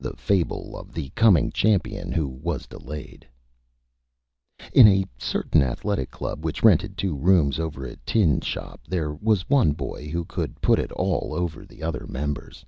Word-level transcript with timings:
_THE 0.02 0.16
FABLE 0.16 0.78
OF 0.78 0.94
THE 0.94 1.10
COMING 1.10 1.52
CHAMPION 1.52 2.12
WHO 2.12 2.26
WAS 2.26 2.66
DELAYED 2.66 3.28
In 4.72 4.88
a 4.88 5.04
certain 5.18 5.62
Athletic 5.62 6.10
Club 6.10 6.42
which 6.42 6.62
rented 6.62 6.96
two 6.96 7.14
rooms 7.14 7.58
over 7.58 7.84
a 7.84 7.96
Tin 7.96 8.40
Shop 8.40 8.80
there 8.88 9.12
was 9.12 9.50
one 9.50 9.72
Boy 9.72 10.08
who 10.08 10.24
could 10.24 10.62
put 10.62 10.78
it 10.78 10.90
All 10.92 11.34
Over 11.34 11.66
the 11.66 11.82
other 11.82 12.06
Members. 12.06 12.64